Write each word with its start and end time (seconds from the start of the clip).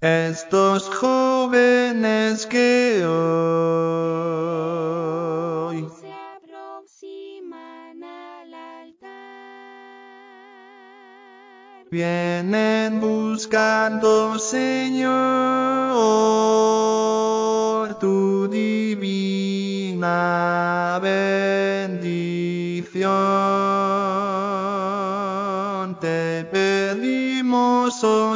Estos 0.00 0.88
jóvenes 0.90 2.46
que 2.46 3.04
hoy 3.04 4.24
se 6.00 6.12
aproximan 6.12 8.04
al 8.04 8.54
altar. 8.54 9.08
vienen 11.90 13.00
buscando, 13.00 14.38
Señor, 14.38 15.08
tu 17.98 18.46
divina 18.46 19.80
bendición. 21.02 22.28
Te 26.00 26.46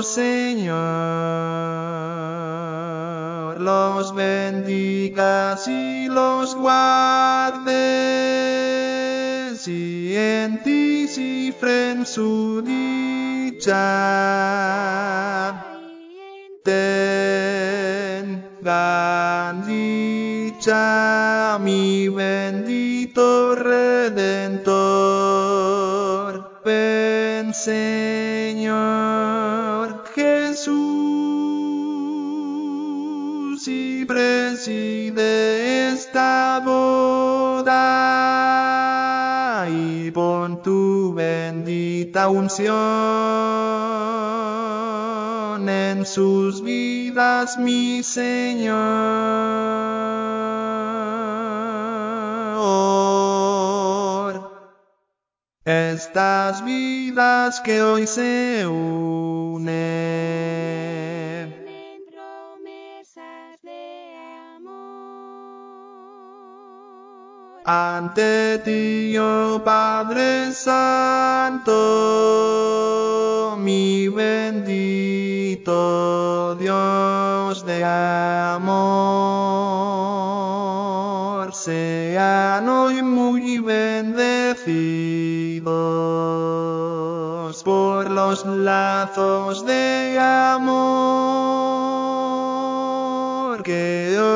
Señor, 0.02 0.76
los 3.60 4.14
bendigas 4.14 5.68
y 5.68 6.08
los 6.08 6.54
guardes 6.56 7.72
y 9.68 10.16
en 10.16 10.62
ti 10.62 11.06
cifren 11.08 12.06
su 12.06 12.62
dicha. 12.62 13.72
Tengan 16.64 17.26
dicha, 19.66 21.58
mi 21.60 22.08
bendito 22.08 23.54
Redentor. 23.54 25.11
Preside 34.04 35.92
esta 35.92 36.60
boda 36.64 37.72
y 39.68 40.10
pon 40.10 40.62
tu 40.62 41.14
bendita 41.14 42.28
unción 42.28 42.72
en 45.68 46.04
sus 46.04 46.62
vidas, 46.62 47.58
mi 47.58 48.02
Señor. 48.02 48.72
Estas 55.64 56.64
vidas 56.64 57.60
que 57.60 57.82
hoy 57.82 58.06
se 58.06 58.66
unen 58.66 60.01
ante 67.64 68.58
ti, 68.64 69.16
oh 69.18 69.62
Padre 69.62 70.52
Santo, 70.52 71.70
mi 73.58 74.08
bendito 74.08 75.72
Dios 76.56 77.64
de 77.64 77.84
amor, 77.84 78.82
sean 81.54 82.68
hoy 82.68 83.00
muy 83.02 83.58
bendecidos 83.58 85.22
por 87.62 88.10
los 88.10 88.44
lazos 88.44 89.64
de 89.64 90.18
amor 90.18 90.82
que 93.62 94.18
hoy 94.18 94.31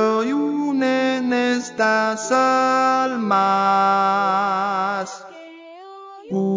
estas 1.76 2.32
almas. 2.32 3.52
Unen 6.30 6.50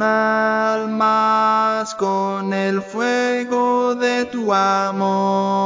almas 0.00 1.92
con 1.96 2.52
el 2.52 2.80
fuego 2.82 3.96
de 3.96 4.26
tu 4.26 4.52
amor. 4.52 5.56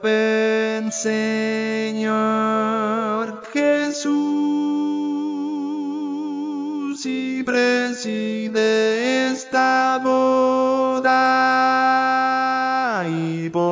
Ven, 0.00 0.92
Señor 0.92 2.12
Jesús, 3.52 4.14
y 7.04 7.42
preside 7.42 9.32
esta 9.32 9.98
boda 10.02 10.49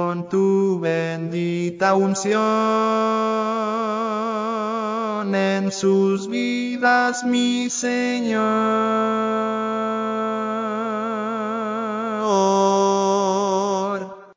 y 0.09 0.11
pon 0.11 0.29
tu 0.29 0.81
bendita 0.81 1.95
unción 1.95 2.35
en 5.35 5.71
sus 5.71 6.29
vidas, 6.29 7.25
mi 7.25 7.69
Señor. 7.69 9.28